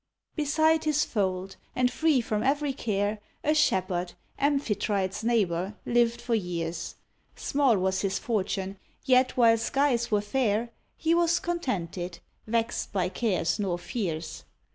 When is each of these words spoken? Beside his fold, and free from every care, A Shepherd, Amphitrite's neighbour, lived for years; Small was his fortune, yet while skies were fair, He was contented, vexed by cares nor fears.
Beside 0.35 0.85
his 0.85 1.05
fold, 1.05 1.57
and 1.75 1.91
free 1.91 2.21
from 2.21 2.41
every 2.41 2.73
care, 2.73 3.19
A 3.43 3.53
Shepherd, 3.53 4.13
Amphitrite's 4.39 5.23
neighbour, 5.23 5.75
lived 5.85 6.19
for 6.19 6.33
years; 6.33 6.95
Small 7.35 7.77
was 7.77 8.01
his 8.01 8.17
fortune, 8.17 8.79
yet 9.05 9.37
while 9.37 9.59
skies 9.59 10.09
were 10.09 10.19
fair, 10.21 10.71
He 10.97 11.13
was 11.13 11.39
contented, 11.39 12.17
vexed 12.47 12.91
by 12.91 13.09
cares 13.09 13.59
nor 13.59 13.77
fears. 13.77 14.43